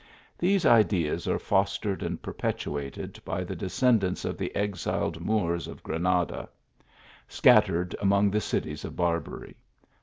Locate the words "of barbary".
8.83-9.57